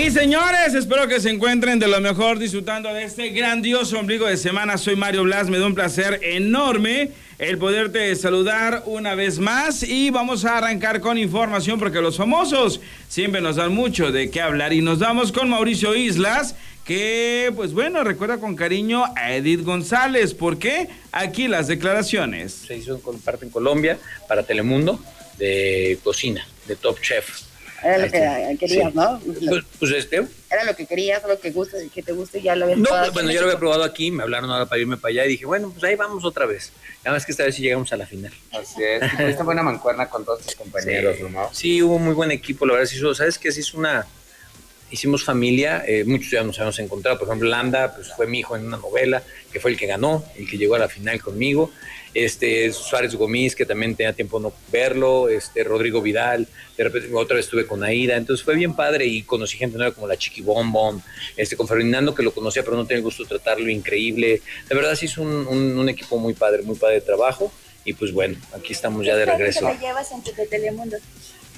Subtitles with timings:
[0.00, 4.38] Y señores, espero que se encuentren de lo mejor disfrutando de este grandioso ombligo de
[4.38, 4.78] semana.
[4.78, 10.08] Soy Mario Blas, me da un placer enorme el poderte saludar una vez más y
[10.08, 14.72] vamos a arrancar con información porque los famosos siempre nos dan mucho de qué hablar
[14.72, 16.54] y nos damos con Mauricio Islas
[16.86, 20.32] que pues bueno recuerda con cariño a Edith González.
[20.32, 20.88] ¿Por qué?
[21.12, 22.54] Aquí las declaraciones.
[22.54, 24.98] Se hizo con parte en Colombia para Telemundo
[25.36, 27.49] de cocina, de Top Chef.
[27.82, 29.20] Era lo que querías, ¿no?
[29.20, 30.26] Pues, pues, este.
[30.50, 33.12] Era lo que querías, lo que gusta, que te guste, ya lo habías No, pues,
[33.12, 35.46] bueno, yo lo había probado aquí, me hablaron ahora para irme para allá y dije,
[35.46, 36.72] bueno, pues ahí vamos otra vez.
[37.04, 38.32] Nada más que esta vez sí llegamos a la final.
[38.52, 39.02] Así es.
[39.20, 41.48] Esta buena mancuerna con todos tus compañeros, ¿no?
[41.52, 43.52] Sí, hubo muy buen equipo, la verdad, sí, ¿sabes qué?
[43.52, 44.06] Sí, es una
[44.90, 48.56] hicimos familia, eh, muchos ya nos habíamos encontrado, por ejemplo, Landa, pues fue mi hijo
[48.56, 49.22] en una novela,
[49.52, 51.70] que fue el que ganó, el que llegó a la final conmigo,
[52.12, 57.36] este Suárez Gomis, que también tenía tiempo no verlo, este Rodrigo Vidal, de repente otra
[57.36, 60.42] vez estuve con Aida, entonces fue bien padre y conocí gente nueva como la Chiqui
[60.42, 61.00] Bombom,
[61.36, 64.74] este, con Ferdinando que lo conocía pero no tenía el gusto de tratarlo, increíble, de
[64.74, 67.52] verdad sí es un, un, equipo muy padre, muy padre de trabajo.
[67.82, 69.66] Y pues bueno, aquí estamos ya de regreso.
[69.66, 70.98] ¿Qué te llevas en Telemundo?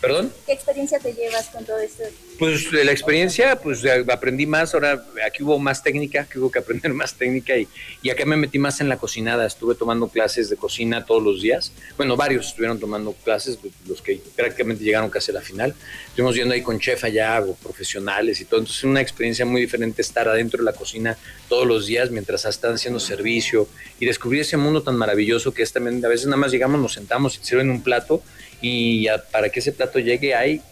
[0.03, 0.33] ¿Perdón?
[0.47, 2.03] ¿Qué experiencia te llevas con todo esto?
[2.37, 6.93] Pues la experiencia, pues aprendí más, ahora aquí hubo más técnica, que hubo que aprender
[6.93, 7.69] más técnica y,
[8.03, 11.41] y acá me metí más en la cocinada, estuve tomando clases de cocina todos los
[11.41, 15.73] días, bueno, varios estuvieron tomando clases, pues, los que prácticamente llegaron casi a la final,
[16.09, 20.03] estuvimos yendo ahí con chef allá, o profesionales y todo, entonces una experiencia muy diferente
[20.03, 21.17] estar adentro de la cocina
[21.49, 23.69] todos los días mientras están haciendo servicio
[24.01, 26.95] y descubrir ese mundo tan maravilloso que es también, a veces nada más llegamos, nos
[26.95, 28.21] sentamos y sirven un plato
[28.63, 30.63] y para que ese plato llegue hay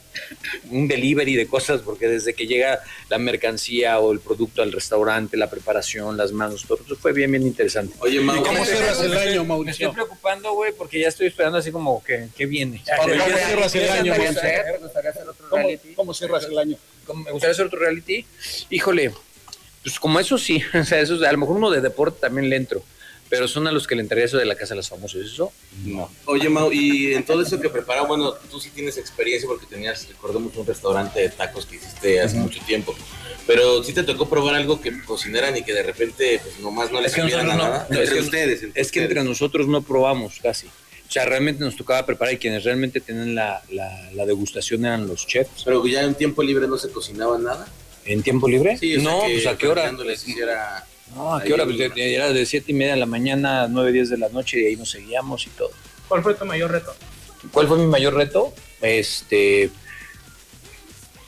[0.70, 5.36] un delivery de cosas, porque desde que llega la mercancía o el producto al restaurante,
[5.36, 7.94] la preparación, las manos, todo eso fue bien, bien interesante.
[8.00, 9.86] Oye, Mauricio, ¿cómo cierras el año, Mauricio?
[9.86, 12.82] Me estoy preocupando, güey, porque ya estoy esperando así como que, ¿qué viene?
[12.96, 14.14] ¿Cómo cierras el año,
[15.96, 16.76] ¿Cómo cierras el año?
[17.06, 18.24] Me gustaría hacer otro reality.
[18.70, 19.12] Híjole,
[19.82, 22.56] pues como eso sí, o sea, eso, a lo mejor uno de deporte también le
[22.56, 22.82] entro
[23.30, 25.52] pero son a los que le entraría eso de la casa de los famosos, ¿eso?
[25.84, 26.10] No.
[26.26, 30.08] Oye, Mau, y en todo eso que prepara, bueno, tú sí tienes experiencia porque tenías,
[30.08, 32.94] recordemos, un restaurante de tacos que hiciste hace mucho tiempo,
[33.46, 37.00] pero sí te tocó probar algo que cocinaran y que de repente, pues nomás no
[37.00, 37.86] les es nada.
[37.88, 38.66] No, entre ustedes.
[38.74, 40.66] es que entre nosotros no probamos casi.
[40.66, 45.26] O sea, realmente nos tocaba preparar y quienes realmente tenían la, la, degustación eran los
[45.26, 45.64] chefs.
[45.64, 47.66] Pero ya en tiempo libre no se cocinaba nada.
[48.04, 48.76] ¿En tiempo libre?
[48.78, 49.90] Sí, no, pues a qué hora.
[49.90, 51.64] Les hiciera no, ¿a qué hora?
[51.64, 54.60] Pues, era de siete y media de la mañana a 9, 10 de la noche
[54.60, 55.70] y ahí nos seguíamos y todo.
[56.08, 56.94] ¿Cuál fue tu mayor reto?
[57.52, 58.52] ¿Cuál fue mi mayor reto?
[58.80, 59.70] Este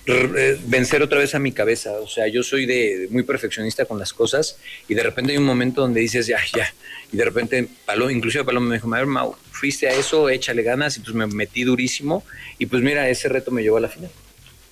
[0.05, 1.93] eh, vencer otra vez a mi cabeza.
[2.01, 5.45] O sea, yo soy de, muy perfeccionista con las cosas y de repente hay un
[5.45, 6.73] momento donde dices, ya, ya.
[7.13, 11.01] Y de repente, Paloma, inclusive Paloma me dijo, Mau, fuiste a eso, échale ganas y
[11.01, 12.25] pues me metí durísimo
[12.59, 14.11] y pues mira, ese reto me llevó a la final.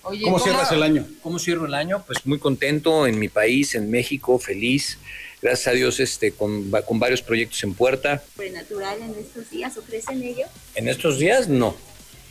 [0.01, 1.07] ¿Cómo, cierras el año?
[1.21, 2.03] ¿Cómo cierro el año?
[2.05, 4.97] Pues muy contento en mi país, en México, feliz.
[5.41, 8.23] Gracias a Dios este, con, con varios proyectos en puerta.
[8.51, 10.45] ¿Natural en estos días o crees en ello?
[10.75, 11.75] En estos días no.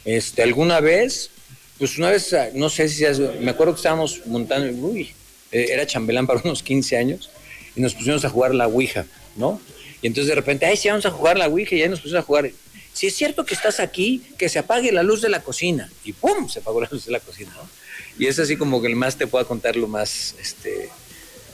[0.05, 1.31] Este, alguna vez,
[1.79, 3.05] pues una vez, ah, no sé si
[3.41, 5.11] me acuerdo que estábamos montando, uy,
[5.53, 7.31] eh, era chambelán para unos 15 años
[7.77, 9.07] y nos pusimos a jugar la Ouija,
[9.37, 9.61] ¿no?
[10.03, 12.23] Y entonces de repente, ay, sí, vamos a jugar la Ouija y ahí nos pusimos
[12.23, 12.51] a jugar
[12.93, 15.91] si es cierto que estás aquí, que se apague la luz de la cocina.
[16.05, 16.49] Y ¡pum!
[16.49, 17.53] Se apagó la luz de la cocina.
[18.19, 20.91] Y es así como que el más te pueda contar lo más este,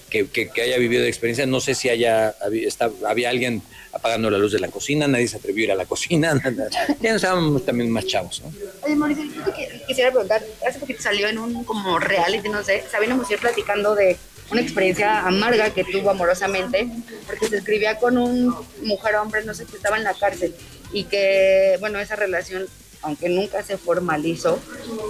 [0.09, 1.47] que, haya vivido de experiencia.
[1.47, 5.37] No sé si haya está, había alguien apagando la luz de la cocina, nadie se
[5.37, 6.41] atrevió a ir a la cocina.
[7.01, 8.43] Ya estábamos también más chavos.
[8.43, 8.53] ¿no?
[8.83, 13.19] Oye, Mauricio, yo quisiera preguntar, hace poquito salió en un como reality, no sé, Sabina
[13.31, 14.17] ir platicando de
[14.51, 16.89] una experiencia amarga que tuvo amorosamente,
[17.27, 20.55] porque se escribía con un mujer-hombre, no sé, que estaba en la cárcel
[20.93, 22.67] y que, bueno, esa relación,
[23.03, 24.59] aunque nunca se formalizó,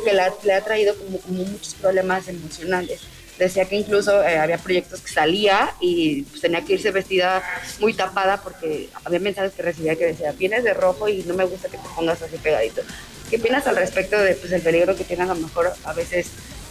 [0.05, 3.01] que le ha traído como, como muchos problemas emocionales.
[3.39, 7.43] Decía que incluso eh, había proyectos que salía y pues, tenía que irse vestida
[7.81, 11.45] muy tapada porque había mensajes que recibía que decía, vienes de rojo y no me
[11.45, 12.81] gusta que te pongas así pegadito.
[13.29, 16.29] ¿Qué opinas al respecto de pues, el peligro que tiene a lo mejor a veces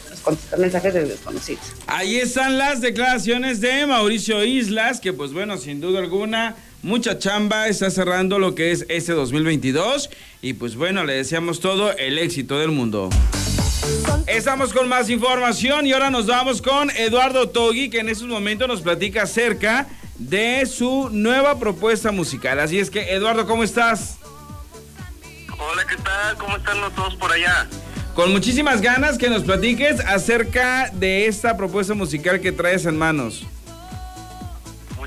[0.07, 1.61] pues, contestar mensajes de desconocidos.
[1.87, 6.55] Ahí están las declaraciones de Mauricio Islas, que pues bueno, sin duda alguna
[6.85, 10.11] mucha chamba, está cerrando lo que es este 2022
[10.43, 13.09] y pues bueno, le deseamos todo el éxito del mundo.
[14.27, 18.67] Estamos con más información y ahora nos vamos con Eduardo Togi, que en estos momentos
[18.67, 19.87] nos platica acerca
[20.19, 22.59] de su nueva propuesta musical.
[22.59, 24.19] Así es que, Eduardo, ¿cómo estás?
[25.57, 26.37] Hola, ¿qué tal?
[26.37, 27.67] ¿Cómo están los todos por allá?
[28.13, 33.43] Con muchísimas ganas que nos platiques acerca de esta propuesta musical que traes en manos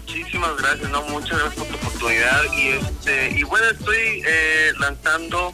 [0.08, 5.52] muchísimas gracias, no, muchas gracias por tu oportunidad y este y bueno estoy eh, lanzando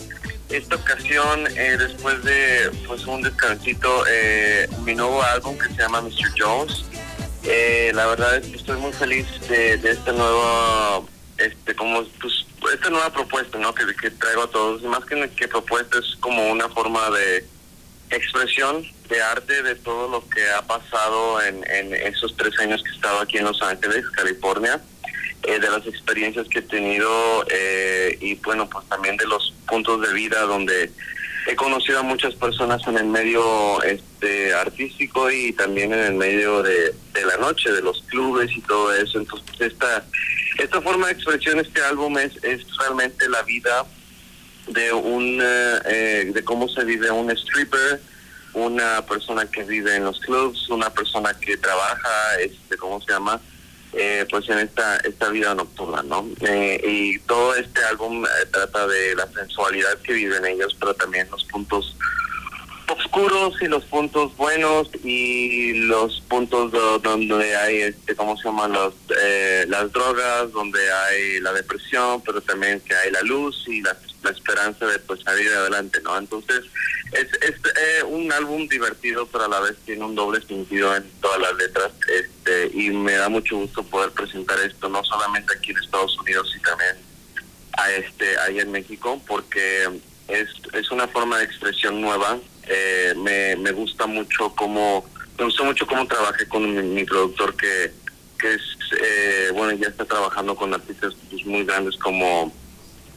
[0.49, 6.03] esta ocasión, eh, después de pues un descansito, eh, mi nuevo álbum que se llama
[6.03, 6.33] Mr.
[6.39, 6.85] Jones.
[7.43, 11.03] Eh, la verdad es que estoy muy feliz de, de esta nueva,
[11.39, 13.75] este, como, pues, esta nueva propuesta, ¿no?
[13.75, 14.83] Que, que traigo a todos.
[14.83, 17.45] Más que, que propuesta es como una forma de
[18.16, 22.90] expresión de arte de todo lo que ha pasado en, en esos tres años que
[22.90, 24.81] he estado aquí en Los Ángeles, California
[25.46, 30.00] eh, de las experiencias que he tenido eh, y bueno, pues también de los puntos
[30.00, 30.90] de vida donde
[31.46, 36.62] he conocido a muchas personas en el medio este artístico y también en el medio
[36.62, 39.19] de, de la noche, de los clubes y todo eso.
[39.19, 40.06] Entonces, esta,
[40.58, 43.84] esta forma de expresión, este álbum es, es realmente la vida
[44.69, 48.00] de un eh, eh, de cómo se vive un stripper
[48.55, 53.40] una persona que vive en los clubs una persona que trabaja este cómo se llama
[53.93, 58.87] eh, pues en esta esta vida nocturna no Eh, y todo este álbum eh, trata
[58.87, 61.96] de la sensualidad que viven ellos pero también los puntos
[62.88, 68.72] oscuros y los puntos buenos y los puntos do- donde hay este cómo se llaman
[68.72, 73.81] los eh, las drogas donde hay la depresión pero también que hay la luz y
[73.81, 76.65] la, la esperanza de pues salir adelante no entonces
[77.12, 81.09] es, es eh, un álbum divertido pero a la vez tiene un doble sentido en
[81.21, 85.71] todas las letras este y me da mucho gusto poder presentar esto no solamente aquí
[85.71, 86.97] en Estados Unidos y también
[87.76, 89.88] a este ahí en México porque
[90.29, 92.38] es, es una forma de expresión nueva.
[92.67, 95.05] Eh, me, me gusta mucho cómo
[95.38, 97.93] me gusta mucho cómo trabajé con mi, productor que
[98.38, 98.62] que es
[98.99, 101.12] eh, bueno ya está trabajando con artistas
[101.44, 102.50] muy grandes como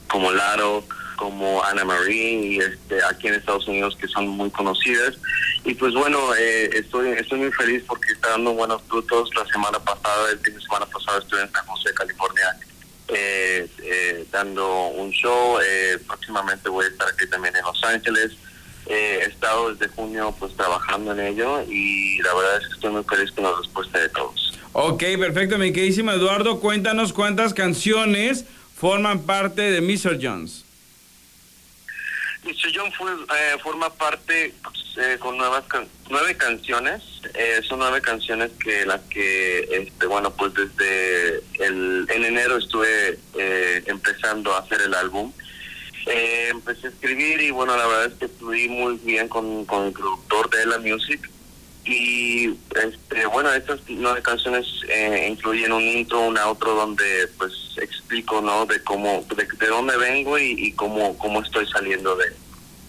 [0.09, 0.83] como Laro
[1.17, 5.15] como Ana Marie este aquí en Estados Unidos que son muy conocidas
[5.65, 9.79] y pues bueno eh, estoy estoy muy feliz porque está dando buenos frutos la semana
[9.79, 12.57] pasada el fin de semana pasado estuve en San José California
[13.07, 15.59] eh, eh, dando un show.
[15.63, 18.33] Eh, próximamente voy a estar aquí también en Los Ángeles.
[18.87, 22.91] Eh, he estado desde junio pues trabajando en ello y la verdad es que estoy
[22.91, 24.57] muy feliz con la respuesta de todos.
[24.73, 26.59] Ok, perfecto, mi queridísimo Eduardo.
[26.59, 30.19] Cuéntanos cuántas canciones forman parte de Mr.
[30.21, 30.63] Jones.
[32.73, 37.01] John fue, eh, forma parte pues, eh, con nuevas can- nueve canciones.
[37.33, 43.19] Eh, son nueve canciones que las que, este, bueno, pues desde el, en enero estuve
[43.37, 45.31] eh, empezando a hacer el álbum.
[46.05, 49.87] Eh, empecé a escribir y bueno, la verdad es que fluí muy bien con, con
[49.87, 51.29] el productor de la Music.
[51.87, 58.41] Y este, bueno, estas nueve canciones eh, incluyen un intro, un outro donde pues explico,
[58.41, 58.65] ¿no?
[58.65, 62.25] De cómo, de, de dónde vengo y, cómo, cómo estoy saliendo de,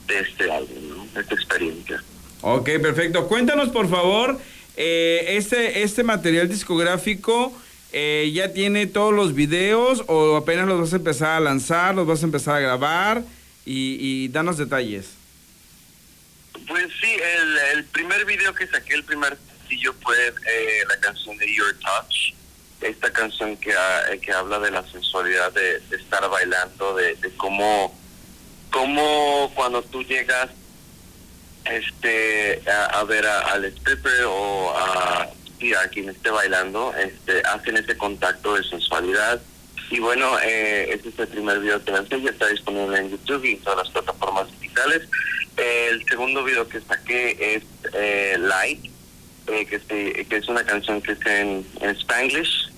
[0.08, 1.20] de este álbum, ¿no?
[1.20, 2.02] Esta experiencia.
[2.40, 3.28] Ok, perfecto.
[3.28, 4.36] Cuéntanos, por favor,
[4.76, 7.52] eh, este, este material discográfico
[7.92, 12.06] eh, ya tiene todos los videos o apenas los vas a empezar a lanzar, los
[12.06, 13.22] vas a empezar a grabar
[13.64, 15.17] y danos detalles.
[16.68, 17.16] Pues sí,
[17.72, 22.34] el, primer video que saqué, el primer sencillo fue eh, la canción de Your Touch,
[22.82, 27.30] esta canción que, ha- eh, que habla de la sensualidad de, estar bailando, de, de
[27.36, 27.98] cómo,
[28.70, 30.50] cómo cuando tú llegas
[31.64, 37.96] este a, ver a- al stripper o a, a quien esté bailando, este hacen ese
[37.96, 39.40] contacto de sensualidad.
[39.90, 43.42] Y bueno, eh, este es el primer video que lancé, ya está disponible en YouTube
[43.46, 45.08] y en todas las plataformas digitales.
[45.58, 47.62] El segundo video que saqué es
[47.92, 48.84] eh, Light,
[49.48, 52.70] eh, que, se- que es una canción que es en, en Spanglish.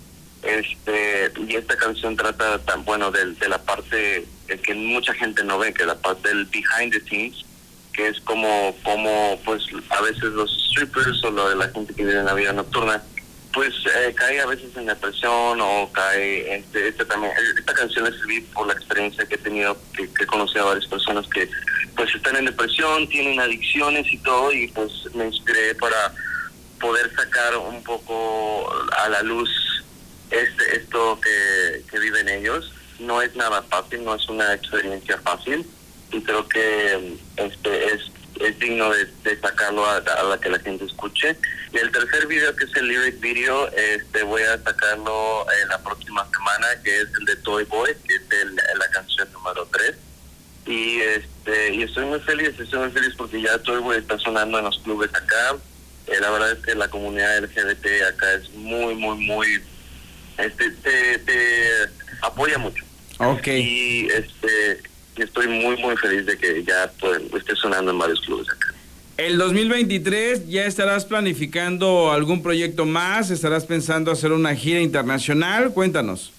[0.43, 4.27] Este, y esta canción trata bueno del- de, la parte
[4.65, 7.45] que mucha gente no ve, que es la parte del behind the scenes,
[7.93, 12.05] que es como, como pues a veces los strippers o lo de la gente que
[12.05, 13.03] vive en la vida nocturna,
[13.53, 18.11] pues eh, cae a veces en depresión o cae, este, este también, esta canción la
[18.11, 21.49] escribí por la experiencia que he tenido, que he conocido a varias personas que
[21.97, 26.13] pues están en depresión, tienen adicciones y todo, y pues me inspiré para
[26.81, 29.51] poder sacar un poco a la luz
[30.31, 32.73] este, esto que, que viven ellos.
[32.99, 35.67] No es nada fácil, no es una experiencia fácil
[36.13, 38.01] y creo que este es,
[38.59, 41.37] digno de, sacarlo a, a la que la gente escuche.
[41.73, 45.79] Y el tercer video, que es el lyric video, este voy a sacarlo en la
[45.83, 49.95] próxima semana, que es el de Toy Boy, que es el- la canción número 3
[50.71, 54.59] y este y estoy muy feliz estoy muy feliz porque ya Toy Boy está sonando
[54.59, 55.57] en los clubes acá.
[56.07, 59.47] Eh, la verdad es que la comunidad LGBT acá es muy muy muy
[60.39, 61.67] este te, te
[62.23, 62.85] apoya mucho.
[63.19, 63.49] Ok.
[63.49, 64.81] y este
[65.17, 68.75] estoy muy muy feliz de que ya pues, esté sonando en varios clubes acá.
[69.17, 76.33] El 2023 ya estarás planificando algún proyecto más, estarás pensando hacer una gira internacional, cuéntanos.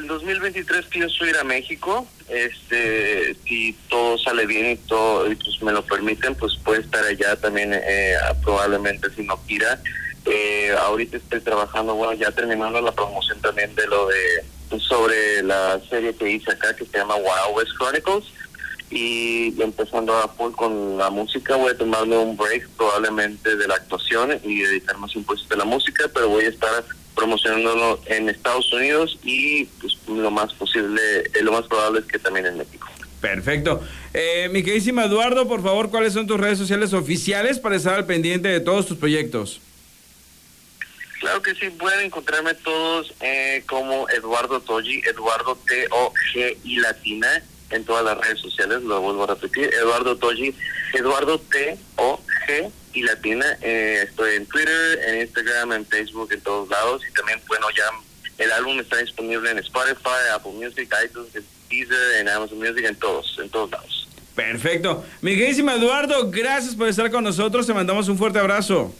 [0.00, 2.06] Eh, el 2023 pienso ir a México.
[2.28, 7.04] Este, si todo sale bien y todo y pues me lo permiten, pues puede estar
[7.04, 9.80] allá también eh, probablemente si no quiera.
[10.26, 15.80] Eh, ahorita estoy trabajando, bueno, ya terminando la promoción también de lo de sobre la
[15.88, 18.24] serie que hice acá que se llama Wild West Chronicles
[18.88, 23.74] y empezando a full con la música voy a tomarme un break probablemente de la
[23.74, 26.84] actuación y dedicar más impuestos de la música, pero voy a estar
[27.20, 31.00] promocionándolo en Estados Unidos y pues lo más posible,
[31.32, 32.88] eh, lo más probable es que también en México.
[33.20, 33.82] Perfecto.
[34.14, 38.06] Eh, mi queridísimo Eduardo, por favor, ¿cuáles son tus redes sociales oficiales para estar al
[38.06, 39.60] pendiente de todos tus proyectos?
[41.20, 47.84] Claro que sí, pueden encontrarme todos eh, como Eduardo Toji, Eduardo T-O-G y Latina en
[47.84, 50.54] todas las redes sociales, lo vuelvo a repetir, Eduardo Toji,
[50.94, 57.02] Eduardo T-O-G y Latina, eh, estoy en Twitter, en Instagram, en Facebook, en todos lados
[57.08, 57.84] y también, bueno, ya
[58.40, 61.30] el álbum está disponible en Spotify, Apple Music, iTunes,
[61.68, 64.08] Deezer, en Amazon Music, en todos, en todos lados.
[64.34, 65.04] Perfecto.
[65.20, 68.94] Mi queridísimo Eduardo, gracias por estar con nosotros, te mandamos un fuerte abrazo.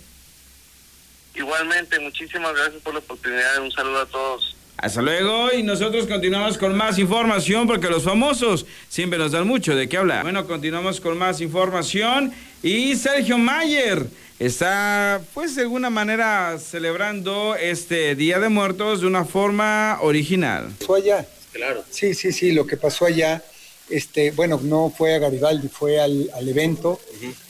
[1.35, 3.63] Igualmente, muchísimas gracias por la oportunidad.
[3.63, 4.57] Un saludo a todos.
[4.77, 9.75] Hasta luego y nosotros continuamos con más información porque los famosos siempre nos dan mucho
[9.75, 10.23] de qué hablar.
[10.23, 12.33] Bueno, continuamos con más información
[12.63, 14.07] y Sergio Mayer
[14.41, 20.73] está pues de alguna manera celebrando este Día de Muertos de una forma original.
[20.85, 21.27] Fue allá.
[21.53, 21.85] Claro.
[21.91, 23.43] Sí, sí, sí, lo que pasó allá,
[23.91, 26.99] este, bueno, no fue a Garibaldi, fue al, al evento.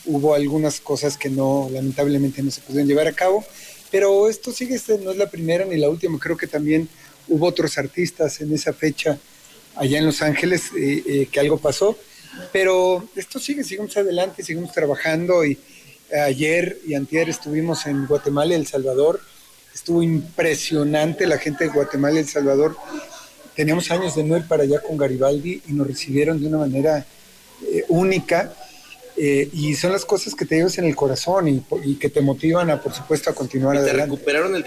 [0.05, 3.45] Hubo algunas cosas que no, lamentablemente no se pudieron llevar a cabo,
[3.91, 6.89] pero esto sigue, este no es la primera ni la última, creo que también
[7.29, 9.19] hubo otros artistas en esa fecha
[9.77, 11.97] allá en Los Ángeles eh, eh, que algo pasó,
[12.53, 15.59] pero esto sigue, seguimos adelante, seguimos trabajando y
[16.15, 19.21] ayer y antier estuvimos en Guatemala y El Salvador,
[19.75, 22.77] estuvo impresionante la gente de Guatemala y El Salvador,
[23.55, 27.05] teníamos años de no ir para allá con Garibaldi y nos recibieron de una manera
[27.67, 28.53] eh, única.
[29.17, 32.21] eh, y son las cosas que te llevas en el corazón y, y que te
[32.21, 34.65] motivan a, por supuesto, a continuar Te adelante recuperaron el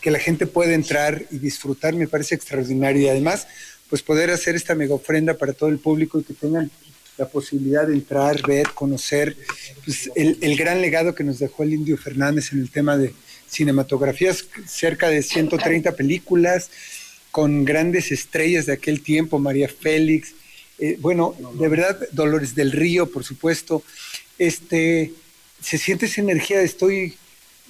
[0.00, 3.02] que la gente puede entrar y disfrutar, me parece extraordinario.
[3.02, 3.46] Y además,
[3.88, 6.70] pues poder hacer esta mega ofrenda para todo el público y que tengan
[7.20, 9.36] la posibilidad de entrar, ver, conocer
[9.84, 13.12] pues, el, gran legado que nos dejó el Indio Fernández en el tema de
[13.46, 16.70] cinematografías, cerca de 130 películas,
[17.30, 20.32] con grandes estrellas de aquel tiempo, María Félix,
[20.78, 23.82] eh, bueno, de verdad, Dolores del Río, por supuesto.
[24.38, 25.12] Este,
[25.60, 27.16] se siente esa energía, estoy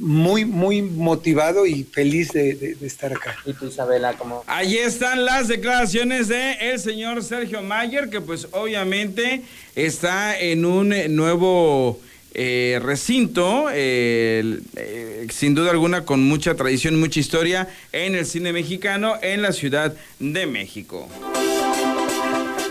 [0.01, 3.37] muy, muy motivado y feliz de, de- de estar acá.
[3.47, 4.43] ¿Y tú, Isabela, cómo?
[4.47, 9.43] Allí están las declaraciones de el señor Sergio Mayer, que pues obviamente
[9.77, 12.01] está en un eh, nuevo
[12.33, 18.53] eh, recinto, eh, eh, sin duda alguna con mucha tradición, mucha historia en el cine
[18.53, 21.09] mexicano en la Ciudad de México.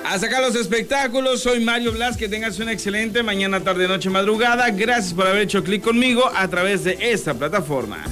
[0.09, 1.41] Hasta acá los espectáculos.
[1.41, 2.17] Soy Mario Blas.
[2.17, 4.71] Que tengas una excelente mañana, tarde, noche, madrugada.
[4.71, 8.03] Gracias por haber hecho clic conmigo a través de esta plataforma.